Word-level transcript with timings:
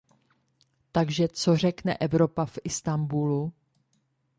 Takže 0.91 1.27
co 1.27 1.57
řekne 1.57 1.97
Evropa 1.97 2.45
v 2.45 2.59
Istanbulu? 2.63 3.53